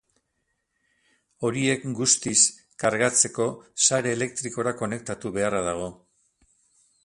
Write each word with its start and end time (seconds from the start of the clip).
Horiek 1.49 1.85
guztiz 1.99 2.33
kargatzeko 2.85 3.47
sare 3.89 4.17
elektrikora 4.19 4.77
konektatu 4.83 5.37
beharra 5.41 5.65
dago. 5.73 5.89